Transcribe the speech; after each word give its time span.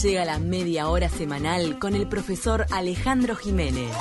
Llega 0.00 0.24
la 0.24 0.38
media 0.38 0.88
hora 0.88 1.08
semanal 1.08 1.78
con 1.78 1.94
el 1.94 2.08
profesor 2.08 2.64
Alejandro 2.70 3.36
Jiménez. 3.36 3.94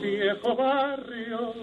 Viejo 0.00 0.56
barrio 0.56 1.54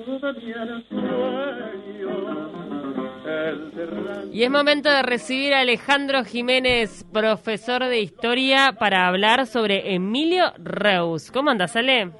y 4.32 4.44
es 4.44 4.50
momento 4.50 4.90
de 4.90 5.02
recibir 5.02 5.54
a 5.54 5.62
Alejandro 5.62 6.24
Jiménez, 6.24 7.06
profesor 7.12 7.84
de 7.84 8.00
historia, 8.00 8.74
para 8.80 9.08
hablar 9.08 9.48
sobre 9.48 9.96
Emilio 9.96 10.54
Reus. 10.58 11.32
¿Cómo 11.32 11.50
andas, 11.50 11.76
Ale? 11.76 12.12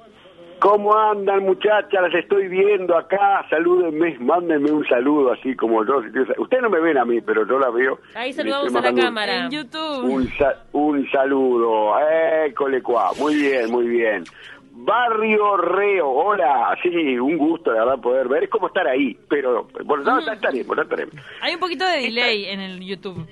¿Cómo 0.60 0.96
andan 0.96 1.44
muchachas? 1.44 2.02
Las 2.02 2.14
estoy 2.14 2.48
viendo 2.48 2.96
acá. 2.96 3.46
Salúdenme, 3.48 4.18
mándenme 4.18 4.72
un 4.72 4.86
saludo 4.86 5.32
así 5.32 5.54
como 5.54 5.84
yo. 5.84 5.98
Ustedes 6.38 6.62
no 6.62 6.70
me 6.70 6.80
ven 6.80 6.98
a 6.98 7.04
mí, 7.04 7.20
pero 7.20 7.46
yo 7.46 7.58
la 7.58 7.70
veo. 7.70 7.98
Ahí 8.14 8.32
saludamos 8.32 8.74
a 8.74 8.80
la 8.80 8.94
cámara. 8.94 9.44
En 9.44 9.50
YouTube. 9.50 10.04
Un, 10.04 10.28
un 10.72 11.10
saludo. 11.10 11.94
Eh, 12.00 12.52
colecua. 12.54 13.12
Muy 13.18 13.36
bien, 13.36 13.70
muy 13.70 13.86
bien. 13.86 14.24
Barrio 14.80 15.56
Reo, 15.56 16.08
hola, 16.08 16.76
sí, 16.80 17.18
un 17.18 17.36
gusto 17.36 17.72
de 17.72 17.80
verdad 17.80 17.98
poder 17.98 18.28
ver, 18.28 18.44
es 18.44 18.50
como 18.50 18.68
estar 18.68 18.86
ahí, 18.86 19.18
pero 19.28 19.66
bueno, 19.84 20.04
no, 20.04 20.16
mm. 20.20 20.28
estaremos, 20.30 20.76
no 20.76 20.82
estaremos. 20.82 21.14
Hay 21.40 21.54
un 21.54 21.60
poquito 21.60 21.84
de 21.84 21.98
delay 21.98 22.44
en 22.44 22.60
el 22.60 22.80
YouTube. 22.80 23.26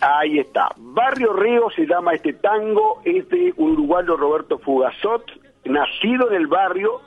Ahí 0.00 0.38
está, 0.38 0.68
Barrio 0.76 1.32
Reo 1.32 1.70
se 1.70 1.86
llama 1.86 2.14
este 2.14 2.34
tango, 2.34 3.00
es 3.04 3.28
de 3.28 3.52
un 3.56 3.72
uruguayo 3.72 4.16
Roberto 4.16 4.58
Fugazot, 4.58 5.24
nacido 5.68 6.30
en 6.30 6.36
el 6.36 6.46
barrio, 6.46 7.00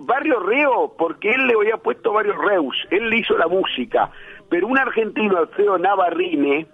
Barrio 0.00 0.40
Reo, 0.40 0.94
porque 0.98 1.30
él 1.30 1.46
le 1.46 1.54
había 1.54 1.76
puesto 1.76 2.12
Barrio 2.12 2.36
Reus, 2.36 2.76
él 2.90 3.10
le 3.10 3.18
hizo 3.18 3.36
la 3.36 3.46
música, 3.46 4.10
pero 4.48 4.66
un 4.66 4.78
argentino, 4.78 5.38
Alfredo 5.38 5.78
Navarrine, 5.78 6.66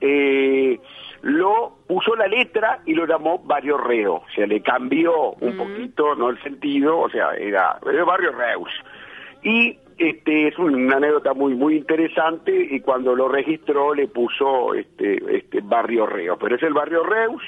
eh, 0.00 0.78
lo 1.22 1.78
puso 1.86 2.14
la 2.14 2.26
letra 2.28 2.80
y 2.86 2.94
lo 2.94 3.06
llamó 3.06 3.38
Barrio 3.38 3.78
Reo, 3.78 4.14
o 4.14 4.26
sea, 4.34 4.46
le 4.46 4.60
cambió 4.60 5.32
un 5.32 5.56
poquito, 5.56 6.14
no 6.14 6.30
el 6.30 6.40
sentido, 6.42 6.98
o 6.98 7.10
sea, 7.10 7.34
era, 7.34 7.78
Barrio 7.82 8.32
Reus. 8.32 8.70
Y 9.42 9.78
este 9.98 10.48
es 10.48 10.58
una 10.58 10.96
anécdota 10.96 11.32
muy 11.32 11.54
muy 11.54 11.76
interesante 11.76 12.52
y 12.52 12.80
cuando 12.80 13.14
lo 13.14 13.28
registró 13.28 13.94
le 13.94 14.08
puso 14.08 14.74
este 14.74 15.36
este 15.36 15.60
Barrio 15.62 16.06
Reo, 16.06 16.36
pero 16.38 16.56
es 16.56 16.62
el 16.62 16.74
Barrio 16.74 17.02
Reus. 17.02 17.42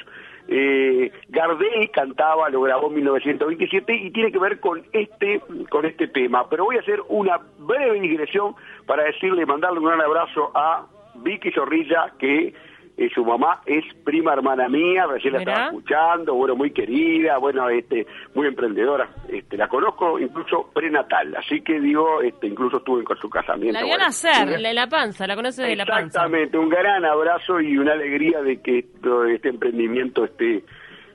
Eh, 0.51 1.13
Gardel 1.29 1.91
cantaba, 1.91 2.49
lo 2.49 2.63
grabó 2.63 2.89
en 2.89 2.95
1927 2.95 3.95
y 3.95 4.11
tiene 4.11 4.33
que 4.33 4.39
ver 4.39 4.61
con 4.61 4.83
este 4.93 5.43
con 5.69 5.85
este 5.85 6.09
tema. 6.09 6.49
Pero 6.49 6.65
voy 6.65 6.77
a 6.77 6.81
hacer 6.81 7.01
una 7.09 7.39
breve 7.59 8.01
digresión 8.01 8.55
para 8.87 9.05
decirle, 9.05 9.45
mandarle 9.45 9.79
un 9.81 9.87
gran 9.87 10.01
abrazo 10.01 10.51
a 10.55 10.87
Vicky 11.17 11.53
Zorrilla 11.53 12.13
que 12.19 12.55
eh, 12.99 13.09
su 13.15 13.25
mamá 13.25 13.61
es 13.65 13.85
prima 14.03 14.33
hermana 14.33 14.69
mía, 14.69 15.07
recién 15.07 15.35
la 15.35 15.39
estaba 15.39 15.67
escuchando, 15.67 16.35
bueno, 16.35 16.57
muy 16.57 16.73
querida, 16.73 17.39
bueno, 17.39 17.69
este, 17.69 18.05
muy 18.35 18.49
emprendedora. 18.49 19.09
Este, 19.29 19.57
la 19.57 19.69
conozco 19.69 20.19
incluso 20.19 20.69
prenatal, 20.75 21.33
así 21.37 21.61
que 21.61 21.79
digo, 21.79 22.21
este, 22.23 22.49
incluso 22.49 22.79
estuve 22.79 23.05
con 23.05 23.17
su 23.19 23.31
casamiento. 23.31 23.79
La 23.79 23.87
vio 23.87 23.97
nacer, 23.97 24.59
la, 24.61 24.73
la 24.73 24.89
panza, 24.89 25.29
la 25.29 25.37
conoce 25.37 25.63
de 25.63 25.77
la 25.77 25.87
panza. 25.87 26.07
Exactamente, 26.07 26.59
un 26.59 26.69
gran 26.69 27.05
abrazo 27.05 27.61
y 27.61 27.79
una 27.79 27.93
alegría 27.93 28.43
de 28.43 28.61
que 28.61 28.85
este 29.33 29.49
emprendimiento 29.49 30.25
esté, 30.25 30.65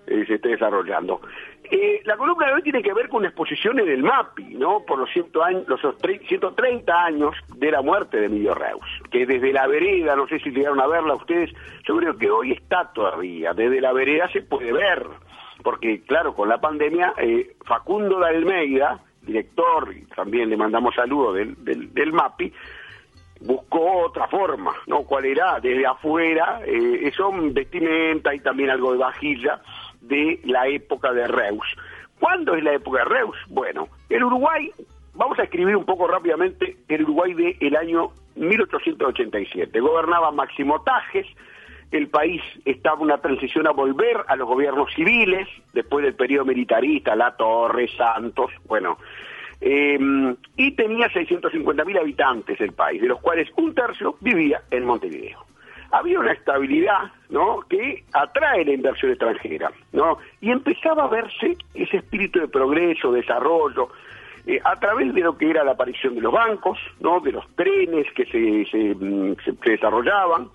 eh, 0.07 0.25
se 0.25 0.35
esté 0.35 0.49
desarrollando. 0.49 1.19
Eh, 1.63 2.01
la 2.05 2.17
columna 2.17 2.47
de 2.47 2.53
hoy 2.55 2.61
tiene 2.61 2.83
que 2.83 2.93
ver 2.93 3.07
con 3.07 3.19
una 3.19 3.29
exposición 3.29 3.79
en 3.79 3.87
el 3.87 4.03
MAPI, 4.03 4.55
¿no? 4.55 4.81
Por 4.81 4.99
los, 4.99 5.09
años, 5.43 5.63
los 5.67 5.79
130 5.81 7.05
años 7.05 7.35
de 7.55 7.71
la 7.71 7.81
muerte 7.81 8.17
de 8.17 8.25
Emilio 8.25 8.53
Reus, 8.53 8.85
que 9.09 9.25
desde 9.25 9.53
la 9.53 9.67
vereda, 9.67 10.15
no 10.15 10.27
sé 10.27 10.39
si 10.39 10.51
llegaron 10.51 10.81
a 10.81 10.87
verla 10.87 11.15
ustedes, 11.15 11.51
yo 11.87 11.97
creo 11.97 12.17
que 12.17 12.29
hoy 12.29 12.51
está 12.51 12.91
todavía, 12.93 13.53
desde 13.53 13.79
la 13.79 13.93
vereda 13.93 14.29
se 14.31 14.41
puede 14.41 14.73
ver, 14.73 15.05
porque 15.63 16.01
claro, 16.01 16.33
con 16.35 16.49
la 16.49 16.59
pandemia, 16.59 17.13
eh, 17.17 17.55
Facundo 17.65 18.19
de 18.19 18.27
Almeida, 18.27 18.99
director, 19.21 19.95
y 19.95 20.05
también 20.07 20.49
le 20.49 20.57
mandamos 20.57 20.93
saludos 20.95 21.35
del, 21.35 21.93
del, 21.93 22.11
MAPI, 22.11 22.51
buscó 23.39 24.05
otra 24.05 24.27
forma, 24.27 24.73
¿no? 24.87 25.03
¿Cuál 25.03 25.25
era? 25.25 25.61
Desde 25.61 25.85
afuera, 25.85 26.61
eh, 26.65 27.09
son 27.15 27.53
vestimenta 27.53 28.35
y 28.35 28.41
también 28.41 28.69
algo 28.69 28.91
de 28.91 28.97
vajilla, 28.97 29.61
de 30.03 30.39
la 30.43 30.67
época 30.67 31.13
de 31.13 31.27
Reus. 31.27 31.65
¿Cuándo 32.19 32.55
es 32.55 32.63
la 32.63 32.73
época 32.73 32.99
de 32.99 33.05
Reus? 33.05 33.35
Bueno, 33.49 33.87
el 34.09 34.23
Uruguay, 34.23 34.71
vamos 35.13 35.37
a 35.39 35.43
escribir 35.43 35.75
un 35.75 35.85
poco 35.85 36.07
rápidamente 36.07 36.77
el 36.87 37.03
Uruguay 37.03 37.33
del 37.33 37.57
el 37.59 37.75
año 37.75 38.11
1887. 38.35 39.79
Gobernaba 39.79 40.31
Máximo 40.31 40.81
Tajes, 40.83 41.27
el 41.91 42.07
país 42.07 42.41
estaba 42.65 42.97
en 42.97 43.03
una 43.03 43.17
transición 43.19 43.67
a 43.67 43.71
volver 43.71 44.23
a 44.27 44.35
los 44.35 44.47
gobiernos 44.47 44.91
civiles, 44.93 45.47
después 45.73 46.03
del 46.03 46.15
periodo 46.15 46.45
militarista, 46.45 47.15
La 47.15 47.35
Torre, 47.35 47.87
Santos, 47.95 48.51
bueno, 48.65 48.97
em, 49.61 50.35
y 50.57 50.71
tenía 50.71 51.07
650.000 51.09 51.99
habitantes 51.99 52.59
el 52.61 52.73
país, 52.73 53.01
de 53.01 53.07
los 53.07 53.21
cuales 53.21 53.49
un 53.57 53.75
tercio 53.75 54.15
vivía 54.21 54.61
en 54.71 54.85
Montevideo 54.85 55.52
había 55.93 56.19
una 56.19 56.33
estabilidad 56.33 57.11
¿no? 57.29 57.59
que 57.69 58.03
atrae 58.13 58.65
la 58.65 58.73
inversión 58.73 59.11
extranjera, 59.11 59.71
¿no? 59.91 60.17
Y 60.41 60.49
empezaba 60.49 61.03
a 61.03 61.07
verse 61.07 61.55
ese 61.75 61.97
espíritu 61.97 62.39
de 62.39 62.47
progreso, 62.47 63.11
desarrollo, 63.11 63.89
eh, 64.47 64.59
a 64.63 64.79
través 64.79 65.13
de 65.13 65.21
lo 65.21 65.37
que 65.37 65.51
era 65.51 65.63
la 65.63 65.73
aparición 65.73 66.15
de 66.15 66.21
los 66.21 66.33
bancos, 66.33 66.79
¿no? 66.99 67.19
de 67.19 67.31
los 67.31 67.47
trenes 67.55 68.11
que 68.13 68.25
se, 68.25 68.65
se, 68.71 68.95
mm, 68.95 69.35
desarrollaban, 69.63 70.49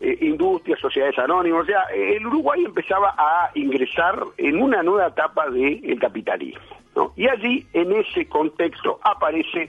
eh, 0.00 0.16
industrias, 0.22 0.80
sociedades 0.80 1.18
anónimas, 1.18 1.64
o 1.64 1.66
sea, 1.66 1.82
el 1.94 2.26
Uruguay 2.26 2.64
empezaba 2.64 3.14
a 3.18 3.50
ingresar 3.54 4.18
en 4.38 4.62
una 4.62 4.82
nueva 4.82 5.08
etapa 5.08 5.50
del 5.50 5.98
capitalismo. 6.00 6.62
¿no? 6.96 7.12
Y 7.16 7.28
allí, 7.28 7.66
en 7.74 7.92
ese 7.92 8.26
contexto, 8.26 8.98
aparece 9.02 9.68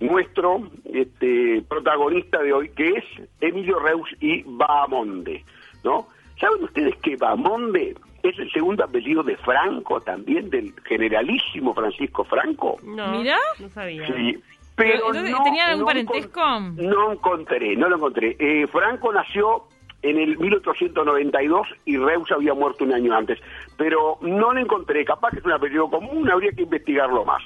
nuestro 0.00 0.62
este, 0.92 1.62
protagonista 1.68 2.42
de 2.42 2.52
hoy, 2.52 2.70
que 2.70 2.88
es 2.88 3.04
Emilio 3.40 3.78
Reus 3.78 4.08
y 4.20 4.42
Bamonde, 4.42 5.44
¿no? 5.84 6.08
¿Saben 6.40 6.64
ustedes 6.64 6.96
que 6.96 7.16
Bamonde 7.16 7.94
es 8.22 8.38
el 8.38 8.50
segundo 8.50 8.84
apellido 8.84 9.22
de 9.22 9.36
Franco 9.36 10.00
también, 10.00 10.48
del 10.48 10.72
generalísimo 10.84 11.74
Francisco 11.74 12.24
Franco? 12.24 12.78
No, 12.82 13.12
mira, 13.12 13.36
no 13.58 13.68
sabía. 13.68 14.06
Sí, 14.06 14.42
pero 14.74 15.12
no, 15.12 15.42
¿Tenía 15.44 15.68
algún 15.68 15.84
parentesco? 15.84 16.40
No 16.76 17.12
encontré, 17.12 17.76
no 17.76 17.88
lo 17.90 17.96
encontré. 17.96 18.36
Eh, 18.38 18.66
Franco 18.68 19.12
nació 19.12 19.64
en 20.02 20.18
el 20.18 20.38
1892 20.38 21.68
y 21.84 21.98
Reus 21.98 22.32
había 22.32 22.54
muerto 22.54 22.84
un 22.84 22.94
año 22.94 23.14
antes, 23.14 23.38
pero 23.76 24.16
no 24.22 24.54
lo 24.54 24.58
encontré, 24.60 25.04
capaz 25.04 25.32
que 25.32 25.40
es 25.40 25.44
un 25.44 25.52
apellido 25.52 25.90
común, 25.90 26.30
habría 26.30 26.52
que 26.52 26.62
investigarlo 26.62 27.26
más. 27.26 27.42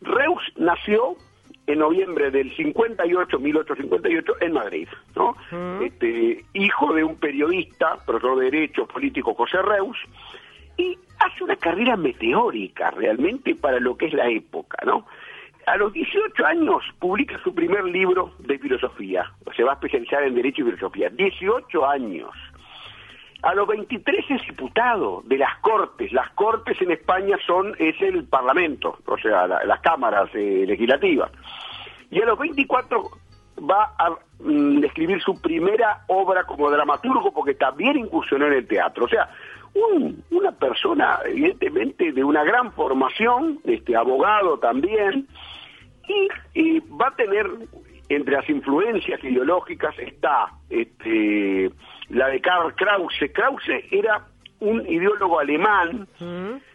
Reus 0.00 0.42
nació 0.56 1.16
en 1.68 1.78
noviembre 1.80 2.30
del 2.30 2.54
58, 2.56 3.38
1858, 3.38 4.32
en 4.40 4.52
Madrid, 4.52 4.88
¿no? 5.14 5.36
este, 5.82 6.42
hijo 6.54 6.94
de 6.94 7.04
un 7.04 7.16
periodista, 7.16 7.96
profesor 8.06 8.38
de 8.38 8.50
Derecho 8.50 8.86
político 8.86 9.34
José 9.34 9.60
Reus, 9.60 9.98
y 10.78 10.98
hace 11.18 11.44
una 11.44 11.56
carrera 11.56 11.96
meteórica 11.96 12.90
realmente 12.90 13.54
para 13.54 13.80
lo 13.80 13.96
que 13.96 14.06
es 14.06 14.14
la 14.14 14.28
época, 14.28 14.78
¿no? 14.86 15.06
A 15.66 15.76
los 15.76 15.92
18 15.92 16.46
años 16.46 16.82
publica 16.98 17.38
su 17.44 17.54
primer 17.54 17.84
libro 17.84 18.32
de 18.38 18.58
filosofía, 18.58 19.30
se 19.54 19.62
va 19.62 19.72
a 19.72 19.74
especializar 19.74 20.22
en 20.22 20.34
Derecho 20.34 20.62
y 20.62 20.64
Filosofía, 20.64 21.10
18 21.10 21.86
años. 21.86 22.30
A 23.42 23.54
los 23.54 23.68
23 23.68 24.24
es 24.30 24.46
diputado 24.46 25.22
de 25.24 25.38
las 25.38 25.58
Cortes. 25.60 26.12
Las 26.12 26.30
Cortes 26.30 26.80
en 26.82 26.90
España 26.90 27.36
son 27.46 27.74
es 27.78 28.00
el 28.02 28.24
Parlamento, 28.24 28.98
o 29.06 29.16
sea, 29.18 29.46
las 29.46 29.80
cámaras 29.80 30.28
eh, 30.34 30.64
legislativas. 30.66 31.30
Y 32.10 32.20
a 32.20 32.26
los 32.26 32.38
24 32.38 33.10
va 33.58 33.94
a 33.96 34.10
mm, 34.40 34.84
escribir 34.84 35.20
su 35.22 35.40
primera 35.40 36.04
obra 36.08 36.44
como 36.44 36.70
dramaturgo 36.70 37.32
porque 37.32 37.54
también 37.54 37.96
incursionó 37.96 38.46
en 38.46 38.54
el 38.54 38.66
teatro. 38.66 39.04
O 39.04 39.08
sea, 39.08 39.28
una 40.30 40.52
persona 40.52 41.20
evidentemente 41.24 42.12
de 42.12 42.24
una 42.24 42.42
gran 42.42 42.72
formación, 42.72 43.60
este 43.64 43.94
abogado 43.94 44.58
también, 44.58 45.28
y, 46.08 46.28
y 46.54 46.80
va 46.80 47.08
a 47.08 47.14
tener 47.14 47.46
entre 48.08 48.34
las 48.34 48.48
influencias 48.48 49.22
ideológicas 49.22 49.96
está 49.98 50.48
este, 50.70 51.70
la 52.10 52.28
de 52.28 52.40
Karl 52.40 52.74
Krause. 52.74 53.30
Krause 53.32 53.84
era 53.90 54.24
un 54.60 54.86
ideólogo 54.86 55.38
alemán, 55.38 56.08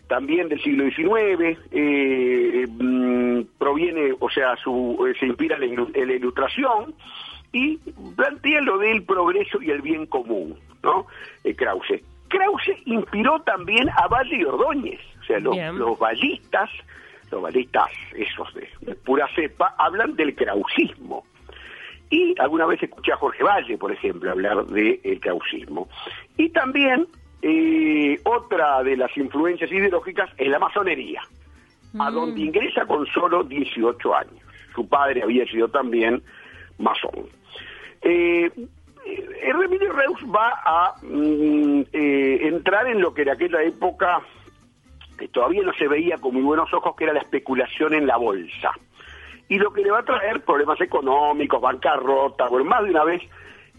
también 0.08 0.50
del 0.50 0.62
siglo 0.62 0.86
XIX, 0.86 1.58
eh, 1.72 2.66
mm, 2.68 3.42
proviene, 3.58 4.14
o 4.20 4.30
sea, 4.30 4.56
su, 4.58 5.06
eh, 5.08 5.18
se 5.20 5.26
inspira 5.26 5.58
en 5.58 6.08
la, 6.08 6.14
ilustración 6.14 6.94
y 7.52 7.78
plantea 8.16 8.62
lo 8.62 8.78
del 8.78 9.04
progreso 9.04 9.62
y 9.62 9.72
el 9.72 9.82
bien 9.82 10.06
común, 10.06 10.58
¿no? 10.84 11.08
Eh, 11.44 11.56
Krause. 11.56 12.02
Krause 12.28 12.76
inspiró 12.86 13.42
también 13.42 13.90
a 13.90 14.08
Valle 14.08 14.38
y 14.38 14.44
Ordóñez, 14.44 15.02
o 15.22 15.26
sea, 15.26 15.40
los, 15.40 15.56
los 15.74 16.00
ballistas, 16.00 16.70
los 17.32 17.42
ballistas 17.42 17.90
esos 18.16 18.54
de, 18.54 18.96
pura 18.96 19.28
cepa, 19.36 19.76
hablan 19.78 20.16
del 20.16 20.36
krausismo. 20.36 21.26
Y 22.14 22.36
alguna 22.40 22.68
vez 22.68 22.82
escuché 22.84 23.12
a 23.12 23.18
Jorge 23.18 23.44
Valle, 23.44 23.76
por 23.76 23.92
ejemplo, 23.92 24.30
hablar 24.30 24.66
del 24.68 25.00
el 25.04 25.20
krausismo. 25.20 25.88
Y 26.38 26.50
también 26.50 27.08
eh, 27.42 28.20
otra 28.24 28.84
de 28.84 28.96
las 28.96 29.16
influencias 29.18 29.72
ideológicas 29.72 30.30
es 30.38 30.48
la 30.48 30.60
masonería, 30.60 31.22
a 31.98 32.12
Mm. 32.12 32.14
donde 32.14 32.42
ingresa 32.42 32.86
con 32.86 33.08
solo 33.08 33.44
18 33.44 34.16
años. 34.16 34.36
Su 34.76 34.88
padre 34.88 35.24
había 35.24 35.46
sido 35.48 35.68
también 35.70 36.22
masón. 36.78 37.28
Eh, 38.04 38.52
eh, 39.06 39.54
Remilio 39.54 39.92
Reus 39.92 40.20
va 40.24 40.54
a 40.64 40.96
mm, 41.02 41.82
eh, 41.94 42.40
entrar 42.44 42.88
en 42.88 43.02
lo 43.02 43.12
que 43.14 43.24
en 43.24 43.30
aquella 43.30 43.64
época 43.64 44.22
que 45.18 45.28
todavía 45.30 45.64
no 45.64 45.74
se 45.74 45.88
veía 45.88 46.18
con 46.18 46.34
muy 46.34 46.44
buenos 46.44 46.72
ojos, 46.74 46.96
que 46.96 47.06
era 47.06 47.14
la 47.14 47.22
especulación 47.22 47.96
en 47.96 48.06
la 48.06 48.18
bolsa. 48.18 48.72
Y 49.50 49.58
lo 49.58 49.72
que 49.74 49.82
le 49.82 49.92
va 49.92 50.00
a 50.00 50.06
traer 50.06 50.42
problemas 50.42 50.80
económicos, 50.82 51.62
bancarrota, 51.62 52.48
bueno, 52.48 52.66
más 52.66 52.84
de 52.84 52.92
una 52.92 53.04
vez. 53.04 53.22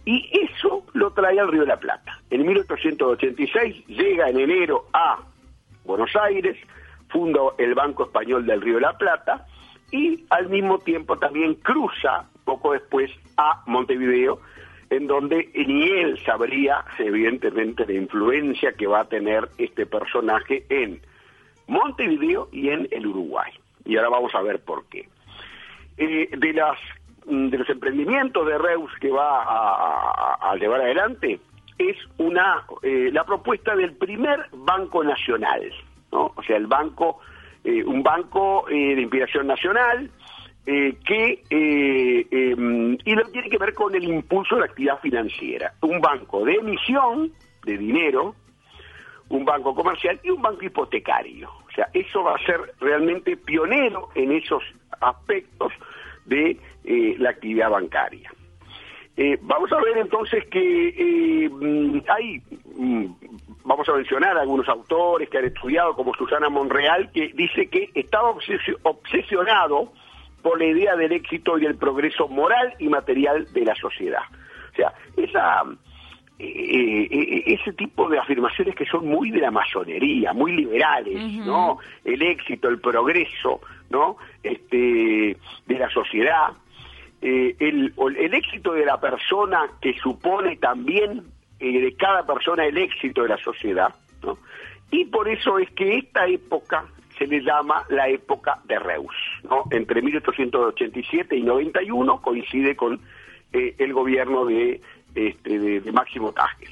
Y 0.04 0.30
eso 0.32 0.84
lo 0.92 1.12
trae 1.12 1.40
al 1.40 1.48
Río 1.48 1.62
de 1.62 1.68
la 1.68 1.78
Plata. 1.78 2.20
En 2.30 2.46
1886 2.46 3.86
llega 3.86 4.28
en 4.28 4.38
enero 4.38 4.86
a 4.92 5.18
Buenos 5.84 6.14
Aires, 6.16 6.56
funda 7.08 7.40
el 7.58 7.74
Banco 7.74 8.04
Español 8.04 8.44
del 8.44 8.60
Río 8.60 8.76
de 8.76 8.82
la 8.82 8.98
Plata 8.98 9.46
y 9.90 10.24
al 10.30 10.48
mismo 10.48 10.78
tiempo 10.78 11.16
también 11.18 11.54
cruza 11.54 12.28
poco 12.44 12.72
después 12.72 13.10
a 13.36 13.62
Montevideo, 13.66 14.40
en 14.90 15.06
donde 15.06 15.50
ni 15.54 15.88
él 15.88 16.18
sabría 16.24 16.84
evidentemente 16.98 17.86
la 17.86 17.94
influencia 17.94 18.72
que 18.72 18.86
va 18.86 19.00
a 19.00 19.08
tener 19.08 19.48
este 19.58 19.86
personaje 19.86 20.64
en 20.68 21.00
Montevideo 21.66 22.48
y 22.52 22.68
en 22.68 22.88
el 22.90 23.06
Uruguay. 23.06 23.52
Y 23.84 23.96
ahora 23.96 24.10
vamos 24.10 24.34
a 24.34 24.42
ver 24.42 24.60
por 24.60 24.84
qué. 24.86 25.08
Eh, 25.96 26.28
de 26.36 26.52
las 26.52 26.78
mm, 27.26 27.48
de 27.48 27.58
los 27.58 27.68
emprendimientos 27.68 28.46
de 28.46 28.58
Reus 28.58 28.90
que 29.00 29.10
va 29.10 29.42
a, 29.44 30.56
llevar 30.56 30.80
adelante 30.80 31.38
es 31.78 31.96
una 32.18 32.64
eh, 32.82 33.10
la 33.12 33.24
propuesta 33.24 33.76
del 33.76 33.92
primer 33.94 34.46
banco 34.52 35.04
nacional, 35.04 35.72
¿no? 36.12 36.32
O 36.36 36.42
sea, 36.42 36.56
el 36.56 36.66
banco 36.66 37.20
eh, 37.62 37.84
un 37.84 38.02
banco 38.02 38.68
eh, 38.68 38.94
de 38.94 39.02
inspiración 39.02 39.46
nacional 39.46 40.10
eh, 40.66 40.96
que 41.04 41.42
eh, 41.50 42.26
y 43.04 43.14
lo 43.14 43.24
tiene 43.30 43.48
que 43.48 43.58
ver 43.58 43.74
con 43.74 43.94
el 43.94 44.04
impulso 44.04 44.56
de 44.56 44.62
la 44.62 44.66
actividad 44.66 44.98
financiera, 45.00 45.74
un 45.82 46.00
banco 46.00 46.44
de 46.44 46.54
emisión 46.54 47.32
de 47.64 47.78
dinero 47.78 48.34
un 49.28 49.44
banco 49.44 49.74
comercial 49.74 50.20
y 50.22 50.30
un 50.30 50.42
banco 50.42 50.64
hipotecario. 50.64 51.50
O 51.50 51.70
sea, 51.74 51.88
eso 51.92 52.22
va 52.22 52.36
a 52.36 52.46
ser 52.46 52.60
realmente 52.80 53.36
pionero 53.36 54.10
en 54.14 54.32
esos 54.32 54.62
aspectos 55.00 55.72
de 56.26 56.56
eh, 56.84 57.14
la 57.18 57.30
actividad 57.30 57.70
bancaria. 57.70 58.32
Eh, 59.16 59.38
vamos 59.42 59.70
a 59.72 59.80
ver 59.80 59.98
entonces 59.98 60.44
que 60.46 60.88
eh, 61.44 61.48
mm, 61.48 62.00
hay, 62.08 62.42
mm, 62.76 63.06
vamos 63.64 63.88
a 63.88 63.92
mencionar 63.94 64.36
algunos 64.36 64.68
autores 64.68 65.28
que 65.28 65.38
han 65.38 65.44
estudiado, 65.44 65.94
como 65.94 66.12
Susana 66.14 66.48
Monreal, 66.48 67.10
que 67.12 67.28
dice 67.34 67.68
que 67.68 67.90
estaba 67.94 68.30
obsesio- 68.30 68.78
obsesionado 68.82 69.92
por 70.42 70.58
la 70.58 70.66
idea 70.66 70.96
del 70.96 71.12
éxito 71.12 71.56
y 71.58 71.62
del 71.62 71.76
progreso 71.76 72.26
moral 72.28 72.74
y 72.78 72.88
material 72.88 73.46
de 73.52 73.64
la 73.64 73.74
sociedad. 73.76 74.22
O 74.72 74.76
sea, 74.76 74.92
esa, 75.16 75.62
eh, 76.38 77.44
ese 77.46 77.72
tipo 77.74 78.08
de 78.08 78.18
afirmaciones 78.18 78.74
que 78.74 78.84
son 78.86 79.06
muy 79.06 79.30
de 79.30 79.38
la 79.40 79.50
masonería, 79.52 80.32
muy 80.32 80.52
liberales, 80.52 81.14
¿no? 81.46 81.78
El 82.04 82.20
éxito, 82.22 82.68
el 82.68 82.80
progreso, 82.80 83.60
¿no? 83.90 84.16
Este, 84.42 85.36
la 85.84 85.90
sociedad, 85.90 86.48
eh, 87.20 87.56
el, 87.58 87.92
el 88.18 88.34
éxito 88.34 88.72
de 88.72 88.84
la 88.84 89.00
persona 89.00 89.68
que 89.80 89.94
supone 89.98 90.56
también 90.56 91.24
eh, 91.60 91.80
de 91.80 91.94
cada 91.94 92.24
persona 92.26 92.64
el 92.64 92.78
éxito 92.78 93.22
de 93.22 93.28
la 93.28 93.38
sociedad. 93.38 93.94
Y 94.90 95.04
por 95.06 95.28
eso 95.28 95.58
es 95.58 95.70
que 95.72 95.98
esta 95.98 96.26
época 96.26 96.84
se 97.18 97.26
le 97.26 97.40
llama 97.40 97.84
la 97.90 98.08
época 98.08 98.60
de 98.64 98.78
Reus, 98.78 99.14
¿no? 99.44 99.64
Entre 99.70 100.02
1887 100.02 101.36
y 101.36 101.42
91 101.42 102.20
coincide 102.22 102.76
con 102.76 103.00
eh, 103.52 103.74
el 103.78 103.92
gobierno 103.92 104.46
de, 104.46 104.80
este, 105.14 105.58
de 105.80 105.92
Máximo 105.92 106.32
Tajes. 106.32 106.70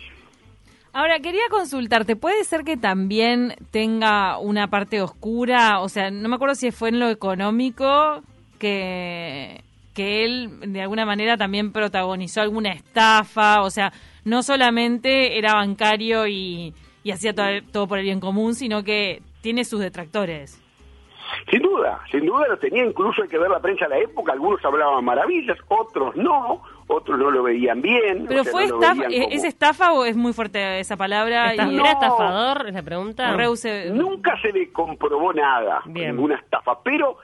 Ahora, 0.95 1.21
quería 1.21 1.49
consultarte, 1.51 2.17
¿puede 2.17 2.45
ser 2.45 2.65
que 2.65 2.77
también 2.77 3.55
tenga 3.71 4.39
una 4.39 4.69
parte 4.69 5.01
oscura? 5.01 5.81
O 5.81 5.89
sea, 5.89 6.11
no 6.11 6.29
me 6.29 6.35
acuerdo 6.35 6.55
si 6.55 6.71
fue 6.71 6.91
en 6.91 7.01
lo 7.01 7.09
económico 7.09 8.23
que, 8.63 9.61
que 9.93 10.25
él 10.25 10.73
de 10.73 10.83
alguna 10.83 11.05
manera 11.05 11.37
también 11.37 11.73
protagonizó 11.73 12.41
alguna 12.41 12.71
estafa, 12.71 13.63
o 13.63 13.71
sea, 13.71 13.93
no 14.25 14.43
solamente 14.45 15.37
era 15.37 15.55
bancario 15.55 16.29
y, 16.29 16.73
y 17.03 17.11
hacía 17.11 17.35
todo, 17.35 17.47
todo 17.73 17.89
por 17.89 17.99
el 17.99 18.05
bien 18.05 18.21
común, 18.21 18.55
sino 18.55 18.85
que 18.85 19.21
tiene 19.43 19.65
sus 19.65 19.81
detractores. 19.81 20.59
Sin 21.51 21.63
duda, 21.63 21.99
sin 22.11 22.25
duda 22.27 22.47
lo 22.49 22.59
tenía, 22.59 22.85
incluso 22.85 23.23
hay 23.23 23.29
que 23.29 23.39
ver 23.39 23.51
la 23.51 23.59
prensa 23.61 23.87
de 23.87 23.91
la 23.97 23.99
época, 24.01 24.33
algunos 24.33 24.65
hablaban 24.65 25.05
maravillas, 25.05 25.57
otros 25.69 26.15
no, 26.15 26.63
otros 26.87 27.19
no 27.19 27.31
lo 27.31 27.43
veían 27.43 27.81
bien. 27.83 28.27
Pero 28.29 28.43
o 28.43 28.45
sea, 28.45 28.53
fue 28.53 28.69
no 28.69 28.75
estafa, 28.81 29.03
¿es 29.09 29.23
como- 29.23 29.35
¿es 29.35 29.45
estafa 29.45 29.93
o 29.93 30.05
es 30.05 30.15
muy 30.17 30.33
fuerte 30.35 30.79
esa 30.79 30.97
palabra? 30.97 31.51
¿Esta- 31.53 31.67
Y- 31.71 31.79
¿Era 31.81 31.93
estafador? 31.93 32.69
Es 32.69 32.75
la 32.75 32.83
pregunta. 32.83 33.33
Nunca 33.93 34.41
se 34.43 34.53
le 34.53 34.71
comprobó 34.73 35.33
nada, 35.33 35.81
Bien. 35.87 36.15
ninguna 36.15 36.37
estafa, 36.37 36.79
pero 36.85 37.17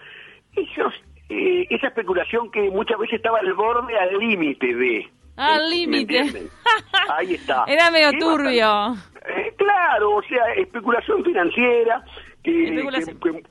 esos, 0.57 0.93
eh, 1.29 1.67
esa 1.71 1.89
especulación 1.89 2.51
que 2.51 2.71
muchas 2.71 2.99
veces 2.99 3.17
estaba 3.17 3.39
al 3.39 3.53
borde, 3.55 3.99
al 3.99 4.19
límite 4.19 4.75
de... 4.75 5.09
Al 5.37 5.69
¿me 5.69 5.77
límite. 5.77 6.49
Ahí 7.17 7.35
está. 7.35 7.65
Era 7.69 7.91
medio 7.93 8.11
turbio. 8.19 8.95
Eh, 9.25 9.55
claro, 9.57 10.17
o 10.17 10.23
sea, 10.23 10.53
especulación 10.57 11.23
financiera 11.25 12.03
que, 12.43 12.53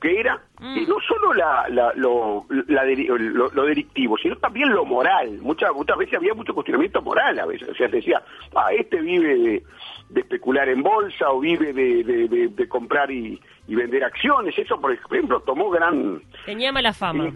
que- 0.01 0.19
era 0.19 0.41
Mm. 0.59 0.73
que 0.73 0.81
no 0.87 0.95
solo 1.07 1.33
la, 1.33 1.69
la- 1.69 1.93
lo, 1.95 2.45
la 2.67 2.83
lo, 2.83 3.47
lo 3.51 3.63
delictivo, 3.63 4.17
sino 4.17 4.35
también 4.37 4.69
lo 4.71 4.83
moral. 4.85 5.37
Muchas, 5.41 5.71
muchas 5.73 5.97
veces 5.97 6.15
había 6.15 6.33
mucho 6.33 6.53
cuestionamiento 6.53 7.01
moral 7.01 7.39
a 7.39 7.45
veces. 7.45 7.69
O 7.69 7.75
sea, 7.75 7.87
se 7.89 7.97
decía, 7.97 8.21
ah, 8.55 8.73
este 8.73 8.99
vive 8.99 9.35
de, 9.37 9.63
de 10.09 10.21
especular 10.21 10.67
en 10.67 10.81
bolsa 10.83 11.29
o 11.29 11.39
vive 11.39 11.71
de, 11.73 12.03
de- 12.03 12.27
de- 12.27 12.47
de 12.49 12.67
comprar 12.67 13.11
y, 13.11 13.39
y 13.67 13.75
vender 13.75 14.03
acciones. 14.03 14.57
Eso, 14.57 14.81
por 14.81 14.91
ejemplo, 14.91 15.39
tomó 15.41 15.69
gran... 15.69 16.21
Tenía 16.45 16.71
mala 16.71 16.91
fama. 16.91 17.27
Eh, 17.27 17.33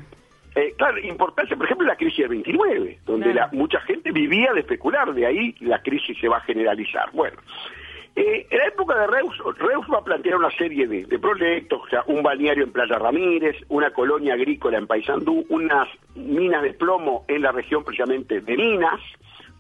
claro, 0.77 0.99
importancia, 0.99 1.55
por 1.55 1.65
ejemplo, 1.65 1.87
la 1.87 1.95
crisis 1.95 2.19
del 2.19 2.29
29, 2.29 2.99
donde 3.05 3.31
Claro. 3.31 3.49
la, 3.51 3.57
mucha 3.57 3.79
gente 3.81 4.11
vivía 4.11 4.53
de 4.53 4.61
especular, 4.61 5.13
de 5.13 5.25
ahí 5.25 5.55
la 5.61 5.81
crisis 5.81 6.17
se 6.19 6.27
va 6.27 6.37
a 6.37 6.41
generalizar. 6.41 7.09
Bueno, 7.13 7.37
eh, 8.15 8.45
en 8.49 8.57
la 8.57 8.65
época 8.65 8.93
de 8.99 9.07
Reus, 9.07 9.37
Reus 9.57 9.85
va 9.91 9.99
a 9.99 10.03
plantear 10.03 10.35
una 10.35 10.51
serie 10.51 10.85
de, 10.87 11.05
de 11.05 11.19
proyectos, 11.19 11.81
o 11.83 11.87
sea, 11.87 12.03
un 12.07 12.21
balneario 12.21 12.65
en 12.65 12.71
Playa 12.73 12.97
Ramírez, 12.99 13.55
una 13.69 13.91
colonia 13.91 14.33
agrícola 14.33 14.77
en 14.77 14.87
Paysandú, 14.87 15.45
unas 15.47 15.87
minas 16.15 16.61
de 16.63 16.73
plomo 16.73 17.23
en 17.29 17.41
la 17.41 17.53
región 17.53 17.85
precisamente 17.85 18.41
de 18.41 18.57
Minas, 18.57 18.99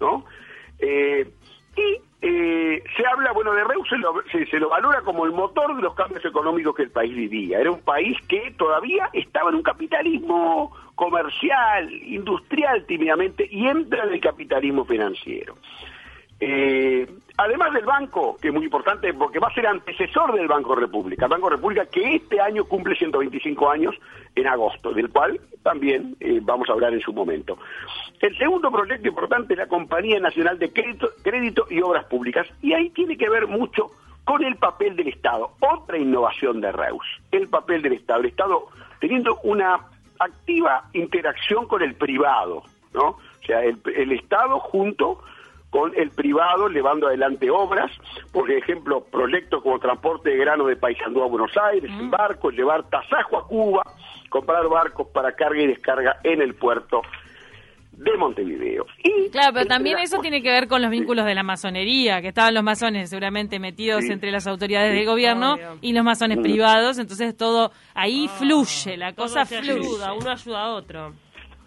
¿no? 0.01 0.25
Eh, 0.79 1.25
y 1.77 2.01
eh, 2.21 2.83
se 2.95 3.05
habla, 3.07 3.31
bueno, 3.31 3.51
de 3.53 3.63
Reus 3.63 3.87
se 3.89 3.97
lo, 3.97 4.13
se- 4.31 4.59
lo 4.59 4.69
valora 4.69 5.01
como 5.01 5.25
el 5.25 5.31
motor 5.31 5.75
de 5.75 5.81
los 5.81 5.95
cambios 5.95 6.23
económicos 6.23 6.75
que 6.75 6.83
el 6.83 6.91
país 6.91 7.15
vivía. 7.15 7.59
Era 7.59 7.71
un 7.71 7.81
país 7.81 8.15
que 8.27 8.51
todavía 8.57 9.09
estaba 9.13 9.49
en 9.49 9.55
un 9.55 9.63
capitalismo 9.63 10.71
comercial, 10.95 11.91
industrial 11.91 12.85
tímidamente, 12.85 13.47
y 13.49 13.65
entra 13.67 14.03
en 14.05 14.13
el 14.13 14.19
capitalismo 14.21 14.85
financiero. 14.85 15.55
Eh, 16.39 17.07
además 17.41 17.73
del 17.73 17.85
banco, 17.85 18.37
que 18.39 18.49
es 18.49 18.53
muy 18.53 18.65
importante 18.65 19.13
porque 19.13 19.39
va 19.39 19.47
a 19.47 19.53
ser 19.53 19.65
antecesor 19.65 20.33
del 20.33 20.47
Banco 20.47 20.75
República, 20.75 21.25
el 21.25 21.31
Banco 21.31 21.49
República 21.49 21.85
que 21.87 22.15
este 22.15 22.39
año 22.39 22.65
cumple 22.65 22.95
125 22.95 23.69
años 23.69 23.95
en 24.35 24.47
agosto, 24.47 24.93
del 24.93 25.09
cual 25.09 25.39
también 25.63 26.15
eh, 26.19 26.39
vamos 26.41 26.69
a 26.69 26.73
hablar 26.73 26.93
en 26.93 27.01
su 27.01 27.11
momento. 27.13 27.57
El 28.19 28.37
segundo 28.37 28.71
proyecto 28.71 29.07
importante 29.07 29.53
es 29.53 29.59
la 29.59 29.67
Compañía 29.67 30.19
Nacional 30.19 30.59
de 30.59 30.71
Crédito, 30.71 31.09
Crédito 31.23 31.65
y 31.69 31.81
Obras 31.81 32.05
Públicas, 32.05 32.47
y 32.61 32.73
ahí 32.73 32.89
tiene 32.91 33.17
que 33.17 33.29
ver 33.29 33.47
mucho 33.47 33.91
con 34.23 34.43
el 34.43 34.55
papel 34.57 34.95
del 34.95 35.07
Estado, 35.07 35.51
otra 35.59 35.97
innovación 35.97 36.61
de 36.61 36.71
Reus, 36.71 37.05
el 37.31 37.47
papel 37.47 37.81
del 37.81 37.93
Estado, 37.93 38.19
el 38.19 38.27
Estado 38.27 38.67
teniendo 38.99 39.39
una 39.43 39.79
activa 40.19 40.83
interacción 40.93 41.65
con 41.65 41.81
el 41.81 41.95
privado, 41.95 42.61
¿no? 42.93 43.07
O 43.09 43.45
sea, 43.45 43.63
el, 43.63 43.79
el 43.95 44.11
Estado 44.11 44.59
junto 44.59 45.23
con 45.71 45.93
el 45.97 46.11
privado 46.11 46.67
llevando 46.67 47.07
adelante 47.07 47.49
obras, 47.49 47.89
por 48.31 48.51
ejemplo, 48.51 49.03
proyectos 49.05 49.63
como 49.63 49.79
transporte 49.79 50.29
de 50.29 50.37
grano 50.37 50.65
de 50.67 50.75
Paysandú 50.75 51.23
a 51.23 51.27
Buenos 51.27 51.51
Aires, 51.57 51.89
en 51.89 52.11
barcos, 52.11 52.53
llevar 52.53 52.83
tasajo 52.89 53.37
a 53.37 53.47
Cuba, 53.47 53.81
comprar 54.29 54.67
barcos 54.67 55.07
para 55.13 55.31
carga 55.33 55.61
y 55.61 55.67
descarga 55.67 56.17
en 56.23 56.41
el 56.41 56.53
puerto 56.55 57.01
de 57.93 58.17
Montevideo. 58.17 58.85
Y 59.03 59.29
Claro, 59.29 59.53
pero 59.53 59.65
también 59.65 59.97
eso 59.99 60.17
cosas- 60.17 60.21
tiene 60.23 60.41
que 60.41 60.49
ver 60.49 60.67
con 60.67 60.81
los 60.81 60.91
vínculos 60.91 61.25
de 61.25 61.35
la 61.35 61.43
masonería, 61.43 62.21
que 62.21 62.29
estaban 62.29 62.53
los 62.53 62.63
masones 62.63 63.09
seguramente 63.09 63.57
metidos 63.59 64.03
Sí. 64.05 64.11
entre 64.11 64.31
las 64.31 64.47
autoridades 64.47 64.91
Sí. 64.91 64.97
del 64.97 65.05
gobierno 65.05 65.57
y 65.81 65.93
los 65.93 66.03
masones 66.03 66.39
privados, 66.39 66.97
entonces 66.99 67.35
todo 67.37 67.71
ahí 67.93 68.27
fluye, 68.39 68.97
la 68.97 69.13
cosa 69.13 69.45
fluye. 69.45 69.71
ayuda, 69.71 70.13
uno 70.13 70.31
ayuda 70.31 70.63
a 70.63 70.69
otro. 70.73 71.13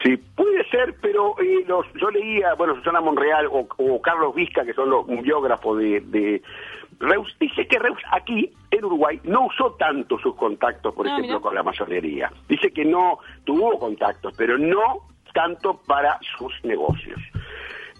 Sí, 0.04 0.16
puede 0.36 0.62
ser, 0.68 0.94
pero 1.00 1.34
eh, 1.40 1.64
los, 1.66 1.86
yo 1.94 2.10
leía, 2.10 2.52
bueno, 2.54 2.74
Susana 2.76 3.00
Monreal 3.00 3.46
o, 3.46 3.66
o 3.78 4.02
Carlos 4.02 4.34
Vizca, 4.34 4.62
que 4.64 4.74
son 4.74 4.90
los 4.90 5.08
un 5.08 5.22
biógrafo 5.22 5.74
de, 5.76 6.00
de 6.00 6.42
Reus, 7.00 7.34
dice 7.40 7.66
que 7.66 7.78
Reus 7.78 7.98
aquí, 8.12 8.52
en 8.70 8.84
Uruguay, 8.84 9.18
no 9.24 9.46
usó 9.46 9.72
tanto 9.78 10.18
sus 10.18 10.36
contactos, 10.36 10.94
por 10.94 11.06
Ah, 11.06 11.10
ejemplo, 11.12 11.28
mira. 11.36 11.40
con 11.40 11.54
la 11.54 11.62
masonería. 11.62 12.30
Dice 12.48 12.70
que 12.70 12.84
no 12.84 13.18
tuvo 13.44 13.78
contactos, 13.78 14.34
pero 14.36 14.58
no 14.58 14.98
tanto 15.32 15.80
para 15.86 16.18
sus 16.36 16.52
negocios. 16.64 17.18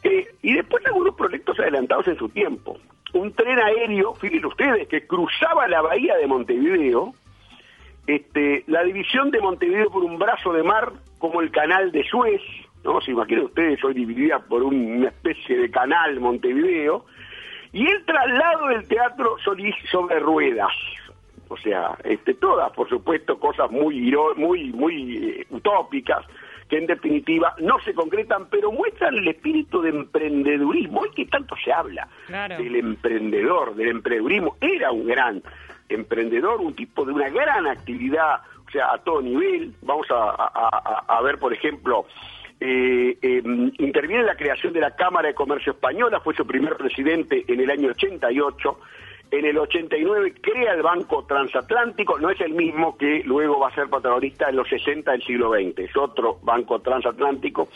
Eh, 0.03 0.27
y 0.43 0.53
después 0.53 0.85
algunos 0.87 1.15
proyectos 1.15 1.59
adelantados 1.59 2.07
en 2.09 2.19
su 2.19 2.29
tiempo. 2.29 2.77
Un 3.15 3.33
tren 3.33 3.59
aéreo, 3.59 4.15
fíjense 4.15 4.47
ustedes, 4.47 4.89
que 4.89 5.07
cruzaba 5.07 5.67
la 5.69 5.81
bahía 5.81 6.17
de 6.17 6.27
Montevideo, 6.27 7.15
este, 8.07 8.65
la 8.67 8.83
división 8.85 9.31
de 9.31 9.41
Montevideo 9.41 9.91
por 9.91 10.05
un 10.05 10.19
brazo 10.19 10.53
de 10.53 10.63
mar 10.63 10.93
como 11.19 11.41
el 11.41 11.51
canal 11.51 11.91
de 11.93 12.05
Suez, 12.05 12.43
¿no? 12.85 13.01
Se 13.01 13.13
imaginan 13.13 13.47
ustedes, 13.47 13.83
hoy 13.83 13.95
dividida 13.95 14.41
por 14.41 14.63
un- 14.63 14.97
una 14.99 15.09
especie 15.09 15.57
de 15.57 15.71
canal 15.71 16.21
Montevideo, 16.21 17.07
y 17.73 17.87
el 17.89 18.05
traslado 18.05 18.69
del 18.69 18.87
teatro 18.87 19.37
Solís 19.45 19.75
sobre 19.91 20.19
ruedas. 20.21 20.73
O 21.49 21.57
sea, 21.57 21.97
este, 22.05 22.35
todas, 22.35 22.73
por 22.73 22.89
supuesto, 22.89 23.39
cosas 23.39 23.71
muy, 23.71 24.13
muy, 24.37 24.73
muy 24.73 25.17
eh, 25.41 25.47
utópicas, 25.51 26.25
que 26.69 26.79
en 26.79 26.87
definitiva 26.87 27.55
no 27.61 27.79
se 27.81 27.93
concretan, 27.95 28.47
pero 28.51 28.73
muestran 28.73 29.15
el 29.17 29.29
espíritu 29.29 29.83
de 29.83 29.91
emprendedurismo. 29.91 31.01
Hoy 31.01 31.11
que 31.15 31.27
tanto 31.27 31.55
se 31.63 31.73
habla 31.73 32.09
Claro. 32.27 32.57
del 32.57 32.77
emprendedor, 32.77 33.75
del 33.75 33.89
emprendedurismo, 33.89 34.57
era 34.61 34.91
un 34.91 35.07
gran 35.07 35.43
emprendedor, 35.89 36.61
un 36.61 36.75
tipo 36.75 37.05
de 37.05 37.13
una 37.13 37.29
gran 37.29 37.67
actividad, 37.67 38.41
o 38.67 38.71
sea, 38.71 38.93
a 38.93 38.99
todo 38.99 39.21
nivel. 39.23 39.75
Vamos 39.83 40.07
a, 40.11 40.31
a- 41.09 41.23
ver, 41.23 41.39
por 41.39 41.53
ejemplo, 41.53 42.07
eh, 42.61 43.17
eh, 43.21 43.43
interviene 43.79 44.21
en 44.21 44.27
la 44.27 44.37
creación 44.37 44.73
de 44.73 44.81
la 44.81 44.95
Cámara 44.97 45.29
de 45.29 45.35
Comercio 45.35 45.73
Española, 45.73 46.21
fue 46.21 46.35
su 46.35 46.47
primer 46.47 46.77
presidente 46.77 47.45
en 47.47 47.61
el 47.61 47.71
año 47.71 47.89
88. 47.91 48.81
En 49.31 49.45
el 49.47 49.59
89 49.59 50.35
crea 50.41 50.75
el 50.75 50.83
Banco 50.83 51.25
Transatlántico, 51.25 52.19
no 52.21 52.31
es 52.31 52.41
el 52.41 52.53
mismo 52.53 52.97
que 52.97 53.23
luego 53.25 53.59
va 53.59 53.69
a 53.69 53.75
ser 53.75 53.89
protagonista 53.89 54.49
en 54.49 54.57
los 54.57 54.69
60 54.69 55.11
del 55.11 55.23
siglo 55.25 55.51
XX, 55.53 55.79
es 55.81 55.97
otro 55.97 56.39
banco 56.43 56.79
transatlántico. 56.81 57.69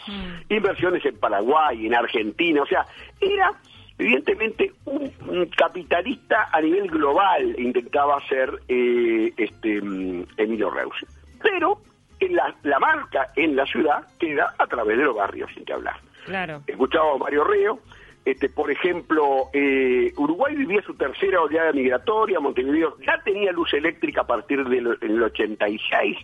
Inversiones 0.48 1.04
en 1.04 1.18
Paraguay, 1.18 1.86
en 1.86 1.94
Argentina, 1.94 2.62
o 2.62 2.66
sea, 2.66 2.86
era 3.20 3.52
evidentemente 3.98 4.72
un, 4.84 5.12
un 5.26 5.46
capitalista 5.46 6.48
a 6.52 6.60
nivel 6.60 6.88
global, 6.88 7.54
intentaba 7.58 8.20
ser 8.28 8.60
eh, 8.68 9.32
este 9.36 9.80
mm, 9.80 10.24
Emilio 10.36 10.70
Reus. 10.70 10.94
Pero 11.42 11.80
en 12.20 12.34
la, 12.34 12.54
la 12.62 12.78
marca 12.78 13.28
en 13.36 13.56
la 13.56 13.66
ciudad 13.66 14.06
queda 14.18 14.54
a 14.58 14.66
través 14.66 14.96
de 14.96 15.04
los 15.04 15.16
barrios, 15.16 15.50
sin 15.54 15.64
que 15.64 15.72
hablar. 15.72 15.96
Claro. 16.24 16.62
Escuchaba 16.66 17.14
a 17.14 17.18
Mario 17.18 17.44
Reo, 17.44 17.80
este, 18.24 18.48
por 18.50 18.70
ejemplo, 18.70 19.48
eh, 19.52 20.12
Uruguay 20.16 20.54
vivía 20.54 20.82
su 20.82 20.94
tercera 20.94 21.40
oleada 21.40 21.72
migratoria, 21.72 22.40
Montevideo 22.40 22.98
ya 22.98 23.18
tenía 23.24 23.52
luz 23.52 23.72
eléctrica 23.72 24.22
a 24.22 24.26
partir 24.26 24.64
del 24.64 24.98
del 24.98 25.22
86, 25.22 26.18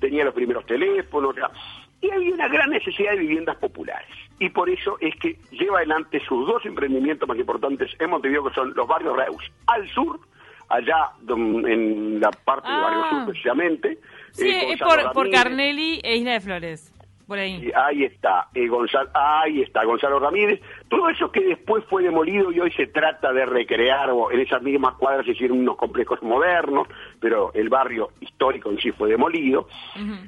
tenía 0.00 0.24
los 0.24 0.32
primeros 0.32 0.64
teléfonos, 0.64 1.36
ya, 1.36 1.50
y 2.02 2.10
había 2.10 2.34
una 2.34 2.48
gran 2.48 2.68
necesidad 2.70 3.12
de 3.12 3.18
viviendas 3.18 3.56
populares. 3.56 4.08
Y 4.38 4.50
por 4.50 4.68
eso 4.68 4.96
es 5.00 5.14
que 5.16 5.38
lleva 5.52 5.78
adelante 5.78 6.20
sus 6.28 6.46
dos 6.46 6.64
emprendimientos 6.66 7.28
más 7.28 7.38
importantes 7.38 7.90
en 7.98 8.10
Montevideo, 8.10 8.44
que 8.44 8.54
son 8.54 8.74
los 8.74 8.86
barrios 8.86 9.16
Reus, 9.16 9.50
al 9.68 9.88
sur, 9.90 10.18
allá 10.68 11.10
en 11.28 12.20
la 12.20 12.30
parte 12.30 12.68
del 12.68 12.80
barrio 12.80 13.02
Ah. 13.04 13.10
sur 13.10 13.26
precisamente. 13.26 13.98
Sí, 14.32 14.48
eh, 14.48 14.72
es 14.72 14.80
Gonzalo 14.80 15.12
por, 15.12 15.12
por. 15.12 15.30
Carnelli 15.30 16.00
e 16.02 16.16
Isla 16.16 16.32
de 16.32 16.40
Flores. 16.40 16.92
Por 17.26 17.38
ahí. 17.38 17.64
Y 17.66 17.72
ahí 17.74 18.04
está, 18.04 18.48
eh, 18.52 18.66
Gonzalo, 18.66 19.08
ahí 19.14 19.62
está 19.62 19.84
Gonzalo 19.84 20.18
Ramírez. 20.18 20.60
Todo 20.88 21.08
eso 21.08 21.30
que 21.30 21.40
después 21.40 21.84
fue 21.88 22.02
demolido 22.02 22.50
y 22.52 22.60
hoy 22.60 22.72
se 22.72 22.88
trata 22.88 23.32
de 23.32 23.46
recrear, 23.46 24.10
o 24.10 24.30
en 24.32 24.40
esas 24.40 24.60
mismas 24.60 24.96
cuadras 24.96 25.24
se 25.24 25.32
hicieron 25.32 25.60
unos 25.60 25.76
complejos 25.76 26.20
modernos, 26.22 26.88
pero 27.22 27.52
el 27.54 27.68
barrio 27.70 28.10
histórico 28.20 28.70
en 28.70 28.78
sí 28.78 28.90
fue 28.90 29.08
demolido. 29.08 29.68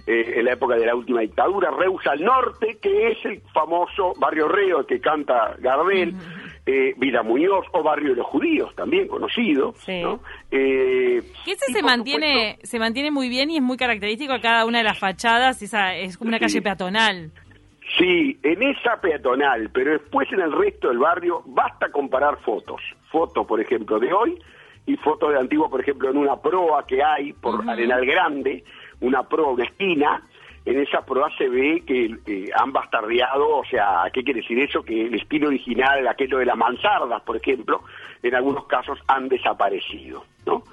Eh, 0.07 0.35
en 0.37 0.45
la 0.45 0.53
época 0.53 0.77
de 0.77 0.87
la 0.87 0.95
última 0.95 1.21
dictadura, 1.21 1.71
Reus 1.73 2.07
al 2.07 2.23
norte, 2.25 2.79
que 2.81 3.09
es 3.09 3.25
el 3.27 3.41
famoso 3.53 4.15
barrio 4.19 4.49
Reo 4.49 4.87
que 4.87 5.01
canta 5.01 5.57
Gardel, 5.59 6.15
eh, 6.65 6.95
Villa 6.97 7.23
Muñoz 7.23 7.67
o 7.73 7.83
barrio 7.83 8.11
de 8.11 8.17
los 8.17 8.27
judíos, 8.27 8.75
también 8.77 9.09
conocido. 9.09 9.75
Sí. 9.79 10.01
¿no? 10.01 10.21
Eh, 10.51 11.21
Que 11.45 11.53
ese 11.53 11.73
se 11.73 11.83
mantiene, 11.83 12.53
supuesto- 12.53 12.67
se 12.69 12.79
mantiene 12.79 13.11
muy 13.11 13.29
bien 13.29 13.51
y 13.51 13.57
es 13.57 13.63
muy 13.63 13.77
característico 13.77 14.33
a 14.33 14.41
cada 14.41 14.65
una 14.65 14.79
de 14.79 14.85
las 14.85 14.99
fachadas. 14.99 15.61
Esa 15.61 15.95
es 15.97 16.17
como 16.17 16.29
una 16.29 16.39
Sí. 16.39 16.45
calle 16.45 16.63
peatonal. 16.63 17.31
Sí, 17.99 18.39
en 18.43 18.63
esa 18.63 19.01
peatonal, 19.01 19.69
pero 19.73 19.93
después 19.93 20.27
en 20.33 20.41
el 20.41 20.53
resto 20.53 20.89
del 20.89 20.99
barrio 20.99 21.43
basta 21.47 21.91
comparar 21.91 22.39
fotos. 22.43 22.81
Fotos, 23.11 23.47
por 23.47 23.61
ejemplo, 23.61 23.99
de 24.01 24.13
hoy 24.13 24.39
y 24.87 24.97
fotos 24.97 25.33
de 25.33 25.39
antiguo, 25.39 25.71
por 25.71 25.81
ejemplo, 25.81 26.11
en 26.11 26.19
una 26.19 26.37
proa 26.37 26.87
que 26.87 27.03
hay 27.03 27.33
por 27.33 27.69
Arenal 27.69 28.05
Grande, 28.05 28.65
una 29.01 29.23
proa, 29.23 29.53
una 29.53 29.65
esquina. 29.65 30.23
En 30.67 30.81
esa 30.81 31.05
proa 31.05 31.31
se 31.37 31.49
ve 31.49 31.83
que 31.87 32.17
eh, 32.27 32.51
han 32.55 32.73
bastardeado, 32.73 33.59
o 33.59 33.65
sea, 33.67 34.05
¿qué 34.13 34.25
quiere 34.25 34.41
decir 34.41 34.59
eso? 34.59 34.83
Que 34.83 35.07
el 35.07 35.15
estilo 35.15 35.49
original, 35.49 36.09
aquello 36.09 36.39
de 36.39 36.47
las 36.47 36.57
mansardas, 36.57 37.23
por 37.23 37.37
ejemplo, 37.37 37.83
en 38.23 38.35
algunos 38.35 38.67
casos 38.67 38.99
han 39.07 39.29
desaparecido, 39.29 40.25
¿no? 40.47 40.65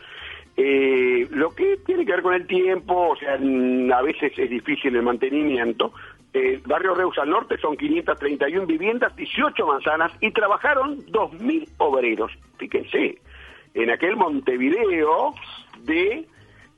Eh, 0.55 1.27
lo 1.31 1.49
que 1.49 1.77
tiene 1.85 2.05
que 2.05 2.11
ver 2.11 2.21
con 2.21 2.33
el 2.33 2.45
tiempo, 2.47 3.09
o 3.09 3.15
sea, 3.15 3.33
a 3.33 4.01
veces 4.01 4.33
es 4.37 4.49
difícil 4.49 4.95
el 4.95 5.01
mantenimiento. 5.01 5.93
El 6.33 6.59
barrio 6.59 6.93
Reus 6.93 7.17
al 7.17 7.29
norte 7.29 7.57
son 7.57 7.75
531 7.75 8.65
viviendas, 8.65 9.15
18 9.15 9.65
manzanas 9.65 10.11
y 10.21 10.31
trabajaron 10.31 11.05
2.000 11.07 11.67
obreros. 11.77 12.31
Fíjense, 12.57 13.17
en 13.73 13.89
aquel 13.89 14.15
Montevideo 14.15 15.33
de 15.83 16.25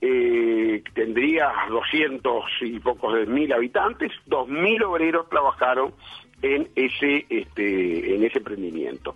eh, 0.02 0.84
tendría 0.94 1.52
200 1.70 2.44
y 2.62 2.80
pocos 2.80 3.28
mil 3.28 3.54
habitantes, 3.54 4.12
2.000 4.28 4.84
obreros 4.84 5.30
trabajaron 5.30 5.94
en 6.42 6.68
ese, 6.76 7.26
este, 7.30 8.16
en 8.16 8.24
ese 8.24 8.40
emprendimiento. 8.40 9.16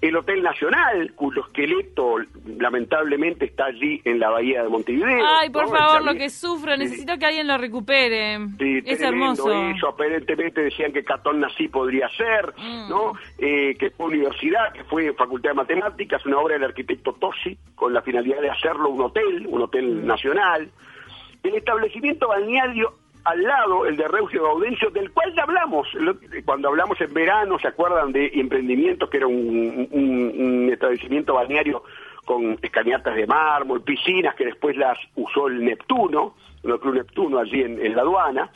El 0.00 0.16
Hotel 0.16 0.42
Nacional, 0.42 1.12
cuyo 1.14 1.42
esqueleto 1.42 2.16
lamentablemente 2.58 3.44
está 3.44 3.66
allí 3.66 4.00
en 4.04 4.18
la 4.18 4.30
bahía 4.30 4.62
de 4.62 4.68
Montevideo. 4.70 5.26
Ay, 5.38 5.50
por 5.50 5.64
¿no? 5.70 5.76
favor, 5.76 6.04
lo 6.04 6.14
que 6.14 6.30
sufro. 6.30 6.74
Necesito 6.76 7.18
que 7.18 7.26
alguien 7.26 7.46
lo 7.46 7.58
recupere. 7.58 8.38
Sí, 8.58 8.80
es 8.86 9.00
hermoso. 9.02 9.52
Eso, 9.52 9.88
aparentemente 9.88 10.62
decían 10.62 10.92
que 10.92 11.04
Catón 11.04 11.40
Nací 11.40 11.68
podría 11.68 12.08
ser, 12.10 12.54
Mm. 12.56 12.88
¿no? 12.88 13.12
Eh, 13.38 13.76
que 13.78 13.90
fue 13.90 14.06
universidad, 14.06 14.72
que 14.72 14.84
fue 14.84 15.12
Facultad 15.12 15.50
de 15.50 15.54
Matemáticas, 15.56 16.24
una 16.24 16.38
obra 16.38 16.54
del 16.54 16.64
arquitecto 16.64 17.12
Tosi, 17.14 17.58
con 17.74 17.92
la 17.92 18.00
finalidad 18.02 18.40
de 18.40 18.50
hacerlo 18.50 18.88
un 18.88 19.02
hotel, 19.02 19.46
un 19.46 19.58
Mm. 19.60 19.62
hotel 19.64 20.06
nacional. 20.06 20.70
El 21.42 21.54
establecimiento 21.56 22.28
balneario 22.28 22.94
al 23.24 23.42
lado, 23.42 23.86
el 23.86 23.96
de 23.96 24.08
Reusio 24.08 24.42
Gaudencio, 24.42 24.90
del 24.90 25.10
cual 25.10 25.34
ya 25.34 25.42
hablamos, 25.42 25.88
cuando 26.44 26.68
hablamos 26.68 27.00
en 27.00 27.12
verano, 27.12 27.58
¿se 27.58 27.68
acuerdan 27.68 28.12
de 28.12 28.30
emprendimientos 28.34 29.08
que 29.10 29.18
era 29.18 29.26
un 29.26 30.68
establecimiento 30.72 31.34
balneario 31.34 31.82
con 32.24 32.58
escañatas 32.62 33.16
de 33.16 33.26
mármol, 33.26 33.82
piscinas 33.82 34.34
que 34.34 34.44
después 34.44 34.76
las 34.76 34.96
usó 35.16 35.48
el 35.48 35.64
Neptuno, 35.64 36.34
el 36.62 36.78
Club 36.78 36.94
Neptuno 36.94 37.38
allí 37.38 37.62
en, 37.62 37.84
en 37.84 37.96
la 37.96 38.02
aduana, 38.02 38.50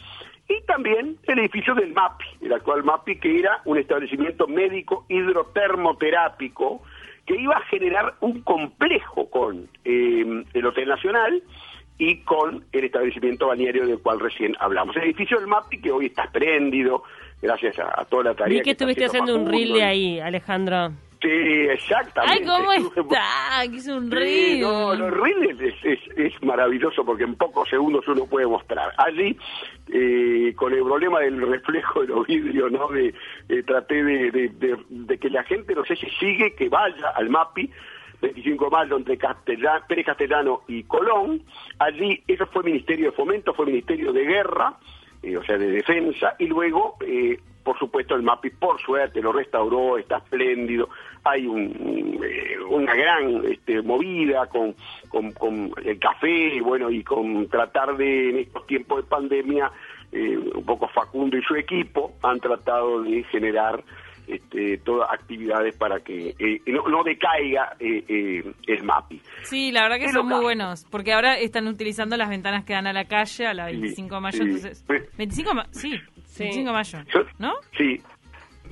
y 0.49 0.61
también 0.62 1.16
el 1.25 1.38
edificio 1.38 1.75
del 1.75 1.92
MAPI, 1.92 2.25
el 2.42 2.52
actual 2.52 2.85
MAPI, 2.85 3.18
que 3.18 3.38
era 3.38 3.62
un 3.64 3.78
establecimiento 3.78 4.47
médico 4.47 5.06
hidrotermoterápico 5.09 6.83
que 7.26 7.37
iba 7.37 7.56
a 7.56 7.62
generar 7.62 8.14
un 8.21 8.42
complejo 8.42 9.30
con 9.30 9.68
eh, 9.85 10.44
el 10.52 10.66
Hotel 10.66 10.88
Nacional 10.88 11.42
y 11.98 12.18
con 12.22 12.64
el 12.72 12.84
establecimiento 12.84 13.46
balneario 13.48 13.86
del 13.86 13.98
cual 14.00 14.18
recién 14.20 14.54
hablamos. 14.58 14.96
El 14.96 15.04
edificio 15.04 15.38
del 15.38 15.46
MAPI, 15.46 15.80
que 15.80 15.92
hoy 15.92 16.06
está 16.06 16.24
espléndido, 16.24 17.04
gracias 17.40 17.78
a, 17.78 18.00
a 18.00 18.04
toda 18.04 18.24
la 18.24 18.34
tarea 18.34 18.58
Vi 18.58 18.62
que 18.64 18.70
estuviste 18.72 19.04
haciendo 19.06 19.36
un 19.36 19.48
reel 19.50 19.72
de 19.74 19.84
ahí, 19.84 20.20
Alejandro. 20.20 20.90
Sí, 21.22 21.30
exactamente. 21.30 22.42
Ay, 22.42 22.46
¿cómo 22.46 22.72
está? 22.72 23.64
Hizo 23.64 23.96
un 23.96 24.10
Sí, 24.10 24.14
reel. 24.14 24.60
no, 24.60 24.94
los 24.94 25.10
reels 25.10 25.58
es, 25.58 25.74
es- 25.84 26.18
es 26.18 26.42
maravilloso 26.42 27.02
porque 27.02 27.24
en 27.24 27.34
pocos 27.36 27.66
segundos 27.70 28.06
uno 28.08 28.26
puede 28.26 28.46
mostrar. 28.46 28.92
Allí, 28.98 29.34
eh, 29.90 30.52
con 30.54 30.74
el 30.74 30.82
problema 30.82 31.20
del 31.20 31.40
reflejo 31.40 32.02
de 32.02 32.08
los 32.08 32.26
vidrios, 32.26 32.70
¿no? 32.70 32.88
De, 32.88 33.14
eh, 33.48 33.62
traté 33.62 34.04
de, 34.04 34.30
de- 34.32 34.48
de- 34.50 34.76
de 34.90 35.18
que 35.18 35.30
la 35.30 35.44
gente, 35.44 35.74
no 35.74 35.84
sé 35.86 35.96
si 35.96 36.10
sigue, 36.20 36.54
que 36.54 36.68
vaya 36.68 37.08
al 37.14 37.30
MAPI, 37.30 37.70
25 38.25 38.64
de 38.64 38.71
mayo 38.71 38.97
entre 38.97 39.19
Castellano, 39.19 39.85
Pérez 39.87 40.07
Castellano 40.07 40.61
y 40.69 40.83
Colón. 40.85 41.43
Allí, 41.78 42.23
eso 42.26 42.47
fue 42.47 42.62
Ministerio 42.62 43.11
de 43.11 43.16
Fomento, 43.16 43.54
fue 43.54 43.66
Ministerio 43.66 44.12
de 44.12 44.25
Guerra, 44.25 44.75
eh, 45.23 45.37
o 45.37 45.45
sea, 45.45 45.59
de 45.59 45.71
Defensa, 45.71 46.35
y 46.38 46.47
luego, 46.47 46.97
eh, 47.00 47.38
por 47.62 47.78
supuesto, 47.78 48.14
el 48.14 48.23
MAPI, 48.23 48.50
por 48.50 48.81
suerte, 48.81 49.23
lo 49.23 49.33
restauró, 49.33 49.97
está 49.97 50.19
espléndido. 50.19 50.90
Hay 51.25 51.47
un, 51.47 52.21
eh, 52.23 52.59
una 52.69 52.95
gran 52.95 53.45
este, 53.47 53.81
movida 53.81 54.47
con, 54.47 54.75
el 55.83 55.99
café, 55.99 56.61
bueno, 56.61 56.90
y 56.90 57.02
con 57.02 57.49
tratar 57.49 57.97
de, 57.97 58.31
en 58.31 58.38
estos 58.38 58.66
tiempos 58.66 59.02
de 59.02 59.09
pandemia, 59.09 59.73
eh, 60.12 60.38
un 60.54 60.64
poco 60.64 60.88
Facundo 60.88 61.37
y 61.37 61.43
su 61.43 61.57
equipo 61.57 62.12
han 62.23 62.38
tratado 62.38 63.02
de 63.02 63.25
generar 63.25 63.83
este, 64.26 64.78
todas 64.78 65.11
actividades 65.12 65.76
para 65.76 66.00
que 66.00 66.31
eh, 66.31 66.37
eh, 66.38 66.61
no, 66.66 66.88
no, 66.88 67.02
decaiga 67.02 67.76
eh, 67.78 68.43
el 68.66 68.83
MAPI. 68.83 69.21
Sí, 69.43 69.73
la 69.73 69.83
verdad 69.83 69.99
que 69.99 70.09
son 70.11 70.26
muy 70.26 70.40
buenos, 70.43 70.87
porque 70.90 71.12
ahora 71.12 71.38
están 71.38 71.69
utilizando 71.69 72.16
las 72.16 72.28
ventanas 72.28 72.64
que 72.64 72.73
dan 72.73 72.87
a 72.87 72.93
la 72.93 73.04
calle, 73.04 73.47
a 73.47 73.54
la 73.54 73.66
25 73.66 74.14
de 74.14 74.21
mayo, 74.21 74.43
entonces... 74.43 74.85
25 75.19 75.49
de 75.49 75.54
mayo, 75.54 75.69
sí, 75.73 75.90
25 75.90 76.73
pues, 76.73 76.93
de 76.93 76.99
mayo, 76.99 77.28
¿no? 77.38 77.54
Sí, 77.76 78.00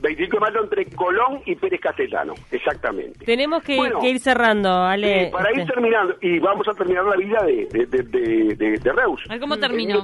25 0.00 0.36
de 0.36 0.40
mayo 0.40 0.62
entre 0.64 0.86
Colón 0.86 1.42
y 1.46 1.54
Pérez 1.54 1.80
Castellano, 1.80 2.34
exactamente. 2.50 3.24
Tenemos 3.24 3.62
que, 3.62 3.76
bueno, 3.76 4.00
que 4.00 4.10
ir 4.10 4.18
cerrando, 4.18 4.70
Ale. 4.70 5.30
Para 5.32 5.52
ir 5.52 5.60
este. 5.60 5.72
terminando, 5.74 6.16
y 6.20 6.38
vamos 6.38 6.66
a 6.68 6.72
terminar 6.72 7.04
la 7.04 7.16
vida 7.16 7.42
de, 7.44 7.86
de, 7.86 8.02
de, 8.02 8.78
de 8.78 8.92
Reus. 8.92 9.22
¿Cómo 9.40 9.56
terminó? 9.58 10.02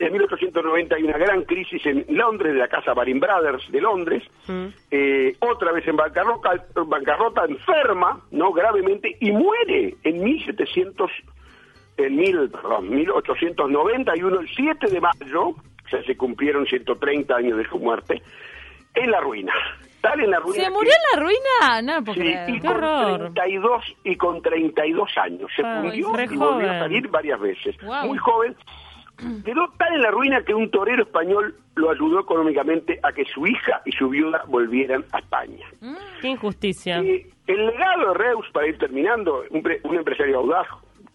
En 0.00 0.12
1890 0.12 0.94
hay 0.94 1.02
una 1.02 1.18
gran 1.18 1.42
crisis 1.42 1.84
en 1.84 2.04
Londres, 2.08 2.52
de 2.52 2.58
la 2.60 2.68
casa 2.68 2.94
Baring 2.94 3.18
Brothers 3.18 3.70
de 3.72 3.80
Londres. 3.80 4.22
Mm. 4.46 4.66
Eh, 4.92 5.36
otra 5.40 5.72
vez 5.72 5.86
en 5.88 5.96
bancarrota, 5.96 6.50
bancarrota, 6.86 7.44
enferma, 7.46 8.20
no 8.30 8.52
gravemente, 8.52 9.16
y 9.20 9.32
muere 9.32 9.96
en 10.04 10.22
1700, 10.22 11.10
en 11.96 12.14
mil, 12.16 12.48
perdón, 12.50 12.90
1891, 12.90 14.40
el 14.40 14.48
7 14.48 14.86
de 14.88 15.00
mayo, 15.00 15.48
o 15.48 15.88
sea, 15.90 16.02
se 16.04 16.16
cumplieron 16.16 16.64
130 16.66 17.34
años 17.34 17.58
de 17.58 17.68
su 17.68 17.78
muerte, 17.78 18.22
en 18.94 19.10
la 19.10 19.20
ruina. 19.20 19.52
Tal 20.00 20.20
en 20.20 20.30
la 20.30 20.38
ruina. 20.38 20.62
¿Se 20.62 20.70
que- 20.70 20.70
murió 20.70 20.92
en 20.92 21.18
la 21.20 21.26
ruina? 21.26 21.82
No, 21.98 22.04
puedo 22.04 22.22
Sí, 22.22 22.28
y 22.46 22.60
Qué 22.60 22.68
con 22.68 22.76
horror. 22.76 23.18
32 23.34 23.84
y 24.04 24.16
con 24.16 24.40
32 24.42 25.10
años. 25.18 25.50
Se 25.56 25.62
Ay, 25.66 25.98
y 25.98 26.02
volvió 26.02 26.38
joven. 26.38 26.68
a 26.68 26.78
salir 26.78 27.08
varias 27.08 27.40
veces. 27.40 27.76
Wow. 27.82 28.06
Muy 28.06 28.18
joven. 28.18 28.54
Quedó 29.44 29.68
tan 29.78 29.94
en 29.94 30.02
la 30.02 30.10
ruina 30.10 30.42
que 30.44 30.54
un 30.54 30.70
torero 30.70 31.02
español 31.02 31.54
lo 31.74 31.90
ayudó 31.90 32.20
económicamente 32.20 32.98
a 33.02 33.12
que 33.12 33.24
su 33.26 33.46
hija 33.46 33.82
y 33.84 33.92
su 33.92 34.08
viuda 34.08 34.42
volvieran 34.48 35.04
a 35.12 35.18
España. 35.18 35.66
Qué 36.20 36.28
injusticia. 36.28 37.00
Eh, 37.00 37.26
el 37.46 37.66
legado 37.66 38.08
de 38.12 38.14
Reus, 38.18 38.46
para 38.52 38.66
ir 38.66 38.78
terminando, 38.78 39.42
un, 39.50 39.62
pre- 39.62 39.80
un 39.84 39.96
empresario 39.96 40.38
audaz, 40.38 40.66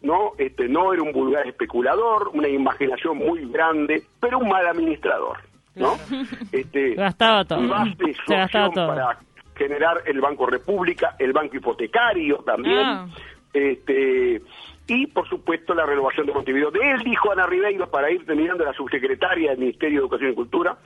no, 0.02 0.32
este, 0.38 0.68
no 0.68 0.92
era 0.94 1.02
un 1.02 1.12
vulgar 1.12 1.48
especulador, 1.48 2.30
una 2.34 2.48
imaginación 2.48 3.18
muy 3.18 3.50
grande, 3.52 4.04
pero 4.20 4.40
un 4.40 4.50
mal 4.50 4.66
administrador, 4.68 5.38
¿no? 5.76 5.94
Este, 6.52 6.96
Gastaba 6.96 7.46
todo. 7.46 7.64
y 7.64 7.68
base 7.68 8.14
su 8.14 8.24
Se 8.32 8.36
gastaba 8.36 8.70
todo. 8.72 8.88
para 8.88 9.20
generar 9.56 10.02
el 10.06 10.20
Banco 10.20 10.46
República, 10.48 11.16
el 11.20 11.32
Banco 11.34 11.56
Hipotecario 11.58 12.38
también, 12.40 12.80
Ah. 12.86 13.08
este 13.54 14.42
y 14.88 15.08
por 15.08 15.28
supuesto 15.30 15.74
la 15.74 15.86
renovación 15.86 16.26
de 16.26 16.34
Montevideo. 16.34 16.72
De 16.72 16.92
él 16.92 17.04
dijo 17.04 17.32
Ana 17.32 17.46
Ribeiro, 17.48 17.90
para 17.90 18.12
ir 18.12 18.26
terminando, 18.26 18.66
la 18.66 18.74
subsecretaria 18.74 19.52
del 19.52 19.60
Ministerio 19.60 20.00
de 20.00 20.04
Educación 20.06 20.32
y 20.32 20.36
Cultura, 20.36 20.78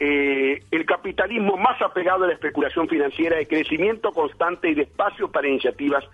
eh, 0.00 0.62
el 0.70 0.84
capitalismo 0.86 1.56
más 1.56 1.80
apegado 1.82 2.24
a 2.24 2.28
la 2.28 2.32
especulación 2.34 2.88
financiera 2.88 3.36
de 3.36 3.46
crecimiento 3.46 4.12
constante 4.12 4.68
y 4.70 4.74
de 4.74 4.82
espacio 4.82 5.30
para 5.30 5.48
iniciativas 5.48 6.04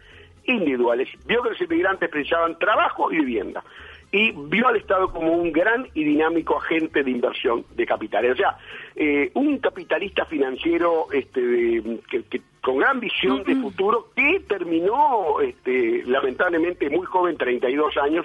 individuales. 0.45 1.09
Vio 1.27 1.43
que 1.43 1.51
los 1.51 1.61
inmigrantes 1.61 2.09
precisaban 2.11 2.59
trabajo 2.59 3.11
y 3.13 3.17
vivienda. 3.17 3.63
Y 4.13 4.31
vio 4.33 4.69
al 4.69 4.77
Estado 4.77 5.11
como 5.11 5.33
un 5.33 5.51
gran 5.51 5.89
y 5.93 6.05
dinámico 6.05 6.57
agente 6.59 7.03
de 7.03 7.11
inversión 7.11 7.65
de 7.75 7.85
capitales. 7.85 8.33
O 8.33 8.37
sea, 8.37 8.57
eh, 8.95 9.31
un 9.35 9.59
capitalista 9.59 10.25
financiero 10.27 11.07
este, 11.13 11.41
de- 11.41 12.01
que, 12.09 12.23
que- 12.25 12.43
con 12.65 12.79
gran 12.79 12.99
visión 12.99 13.45
de 13.45 13.55
futuro 13.57 14.09
que 14.17 14.41
terminó 14.49 15.41
este, 15.41 16.03
lamentablemente 16.07 16.89
muy 16.91 17.05
joven, 17.07 17.37
32 17.37 17.97
años, 17.99 18.25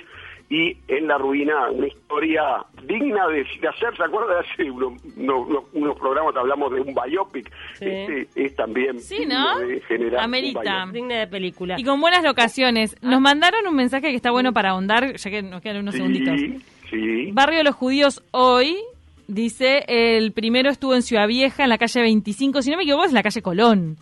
y 0.51 0.75
en 0.87 1.07
la 1.07 1.17
ruina, 1.19 1.69
una 1.69 1.85
historia 1.87 2.65
digna 2.83 3.27
de, 3.27 3.45
de 3.61 3.67
hacer, 3.67 3.95
¿se 3.95 4.03
acuerdan? 4.03 4.37
Hace 4.53 4.71
uno- 4.71 4.95
uno- 5.17 5.39
uno- 5.41 5.63
unos 5.73 5.99
programas 5.99 6.35
hablamos 6.35 6.71
de 6.73 6.81
un 6.81 6.95
biopic, 6.95 7.51
Sí. 7.75 7.85
este 7.85 8.27
es 8.35 8.55
también 8.55 8.99
Sí, 8.99 9.19
digno 9.19 9.59
¿no? 9.59 9.59
de 9.59 9.79
generar 9.81 10.13
un 10.19 10.23
Amerita. 10.23 10.85
Digna 10.91 11.19
de 11.19 11.27
película. 11.27 11.75
Y 11.77 11.83
con 11.83 12.01
buenas 12.01 12.23
locaciones. 12.23 12.95
Nos 13.03 13.21
mandaron 13.21 13.67
un 13.67 13.75
mensaje 13.75 14.09
que 14.09 14.15
está 14.15 14.31
bueno 14.31 14.51
para 14.53 14.71
ahondar, 14.71 15.15
ya 15.17 15.29
que 15.29 15.43
nos 15.43 15.61
quedan 15.61 15.77
unos 15.81 15.93
segunditos. 15.95 16.39
Sí, 16.39 16.57
sí. 16.89 17.29
Barrio 17.31 17.59
de 17.59 17.63
los 17.65 17.75
Judíos 17.75 18.23
hoy, 18.31 18.75
dice, 19.27 19.83
el 19.87 20.31
primero 20.31 20.71
estuvo 20.71 20.95
en 20.95 21.03
Ciudad 21.03 21.27
Vieja, 21.27 21.61
en 21.63 21.69
la 21.69 21.77
calle 21.77 22.01
25, 22.01 22.63
si 22.63 22.71
no 22.71 22.77
me 22.77 22.83
equivoco 22.83 23.05
es 23.05 23.13
la 23.13 23.21
calle 23.21 23.43
Colón. 23.43 23.97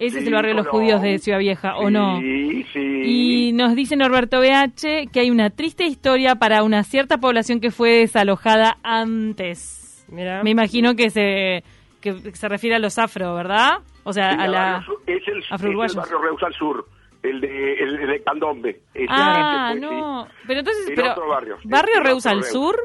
Ese 0.00 0.18
es 0.20 0.26
el 0.26 0.32
barrio 0.32 0.50
de 0.52 0.56
los 0.56 0.66
Colón. 0.66 0.82
judíos 0.86 1.02
de 1.02 1.18
Ciudad 1.18 1.38
Vieja, 1.38 1.76
¿o 1.76 1.90
no? 1.90 2.18
Sí, 2.20 2.64
sí. 2.72 3.02
Y 3.04 3.52
nos 3.52 3.76
dice 3.76 3.96
Norberto 3.96 4.40
BH 4.40 5.10
que 5.12 5.20
hay 5.20 5.30
una 5.30 5.50
triste 5.50 5.84
historia 5.84 6.36
para 6.36 6.62
una 6.64 6.82
cierta 6.84 7.18
población 7.18 7.60
que 7.60 7.70
fue 7.70 7.90
desalojada 7.98 8.78
antes. 8.82 10.06
Mira. 10.10 10.42
Me 10.42 10.50
imagino 10.50 10.94
que 10.96 11.10
se 11.10 11.62
que 12.00 12.14
se 12.34 12.48
refiere 12.48 12.76
a 12.76 12.78
los 12.78 12.98
afro, 12.98 13.34
¿verdad? 13.34 13.80
O 14.04 14.12
sea, 14.14 14.30
a 14.30 14.48
la... 14.48 14.84
es 15.06 15.22
el, 15.28 15.38
es 15.40 15.62
el 15.62 15.76
barrio 15.76 16.18
Reus 16.22 16.42
al 16.42 16.54
sur, 16.54 16.86
el 17.22 17.40
de, 17.42 17.74
el, 17.74 17.96
el 18.00 18.06
de 18.08 18.22
Candombe. 18.22 18.80
Ese- 18.94 19.06
Ah, 19.10 19.72
ese 19.74 19.80
fue, 19.86 19.90
no. 19.90 20.26
Pero 20.46 20.60
entonces, 20.60 20.88
El 20.88 20.94
pero 20.94 21.10
otro 21.12 21.28
barrio. 21.28 21.58
barrio 21.64 21.94
El 21.98 22.04
Reus 22.04 22.24
otro 22.24 22.30
al 22.38 22.42
Reus. 22.42 22.52
sur 22.52 22.76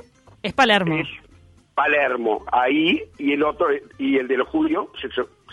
es 0.44 0.54
Palermo. 0.54 0.98
Es 0.98 1.08
Palermo, 1.74 2.44
ahí, 2.52 3.02
y 3.18 3.32
el 3.34 3.44
otro, 3.44 3.68
y 3.98 4.18
el 4.18 4.28
de 4.28 4.38
los 4.38 4.48
judíos 4.50 4.88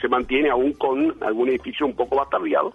se, 0.02 0.08
mantiene 0.08 0.50
aún 0.50 0.72
con 0.74 1.14
algún 1.22 1.48
edificio 1.48 1.86
un 1.86 1.94
poco 1.96 2.16
bastardeado, 2.16 2.74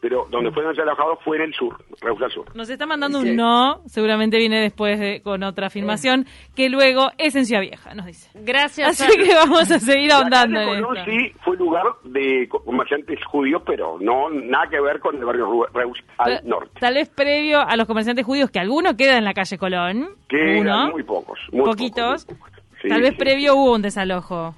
pero 0.00 0.26
donde 0.30 0.52
fueron 0.52 0.72
desalojados 0.76 1.18
fue 1.24 1.38
en 1.38 1.42
el 1.42 1.54
sur, 1.54 1.76
Reus 2.00 2.22
al 2.22 2.30
sur. 2.30 2.44
Nos 2.54 2.70
está 2.70 2.86
mandando 2.86 3.20
Sí. 3.20 3.30
un 3.30 3.36
no, 3.36 3.80
seguramente 3.86 4.36
viene 4.38 4.60
después 4.60 5.00
de, 5.00 5.20
con 5.22 5.42
otra 5.42 5.66
afirmación, 5.66 6.24
que 6.54 6.68
luego 6.68 7.10
es 7.18 7.34
en 7.34 7.44
Ciudad 7.46 7.62
Vieja, 7.62 7.92
nos 7.96 8.06
dice. 8.06 8.30
Gracias. 8.34 9.00
Así 9.00 9.16
que 9.18 9.34
vamos 9.34 9.68
a 9.72 9.80
seguir 9.80 10.12
ahondando 10.12 10.60
en 10.60 10.68
esto. 10.84 11.04
sí 11.04 11.32
fue 11.42 11.56
lugar 11.56 11.82
de 12.04 12.46
co- 12.48 12.62
comerciantes 12.62 13.18
judíos, 13.24 13.60
pero 13.66 13.98
no 14.00 14.30
nada 14.30 14.68
que 14.70 14.80
ver 14.80 15.00
con 15.00 15.16
el 15.16 15.24
barrio 15.24 15.66
Reus 15.74 15.98
al 16.18 16.42
norte, 16.44 16.78
Tal 16.78 16.94
vez 16.94 17.08
previo 17.08 17.58
a 17.60 17.74
los 17.76 17.88
comerciantes 17.88 18.24
judíos, 18.24 18.50
que 18.52 18.60
alguno 18.60 18.96
queda 18.96 19.18
en 19.18 19.24
la 19.24 19.34
calle 19.34 19.58
Colón, 19.58 20.10
que 20.28 20.62
muy 20.92 21.02
pocos, 21.02 21.40
muy 21.50 21.64
poquitos. 21.64 22.24
pocos, 22.24 22.38
muy 22.40 22.50
pocos. 22.50 22.62
Sí, 22.82 22.88
tal 22.88 23.00
vez 23.02 23.10
sí. 23.10 23.16
previo 23.16 23.56
hubo 23.56 23.74
un 23.74 23.82
desalojo. 23.82 24.54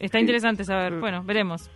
Está 0.00 0.18
interesante 0.18 0.64
saber. 0.64 0.98
Bueno, 1.00 1.22
veremos. 1.24 1.70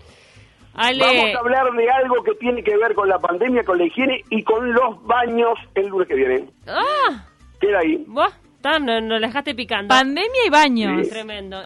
Ale, 0.74 1.04
Vamos 1.04 1.34
a 1.34 1.38
hablar 1.38 1.72
de 1.72 1.90
algo 1.90 2.22
que 2.22 2.34
tiene 2.36 2.62
que 2.62 2.76
ver 2.76 2.94
con 2.94 3.08
la 3.08 3.18
pandemia, 3.18 3.64
con 3.64 3.78
la 3.78 3.86
higiene 3.86 4.22
y 4.30 4.42
con 4.44 4.72
los 4.72 5.02
baños 5.04 5.58
el 5.74 5.88
lunes 5.88 6.06
que 6.06 6.14
viene. 6.14 6.44
¡Ah! 6.68 7.26
Queda 7.60 7.80
ahí. 7.80 8.04
No, 8.80 9.00
no 9.00 9.18
la 9.18 9.26
dejaste 9.28 9.54
picando. 9.54 9.88
Pandemia 9.88 10.46
y 10.46 10.50
baños. 10.50 11.06
Sí. 11.06 11.10
Tremendo. 11.10 11.56